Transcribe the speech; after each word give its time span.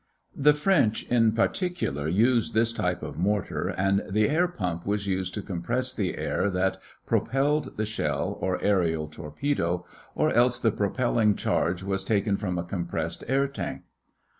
]The 0.49 0.55
French 0.55 1.03
in 1.11 1.33
particular 1.33 2.07
used 2.07 2.55
this 2.55 2.73
type 2.73 3.03
of 3.03 3.19
mortar 3.19 3.67
and 3.67 4.01
the 4.09 4.27
air 4.29 4.47
pump 4.47 4.83
was 4.83 5.05
used 5.05 5.35
to 5.35 5.43
compress 5.43 5.93
the 5.93 6.17
air 6.17 6.49
that 6.49 6.77
propelled 7.05 7.77
the 7.77 7.85
shell 7.85 8.39
or 8.41 8.57
aërial 8.61 9.11
torpedo, 9.11 9.85
or 10.15 10.33
else 10.33 10.59
the 10.59 10.71
propelling 10.71 11.35
charge 11.35 11.83
was 11.83 12.03
taken 12.03 12.35
from 12.35 12.57
a 12.57 12.63
compressed 12.63 13.23
air 13.27 13.47
tank. 13.47 13.83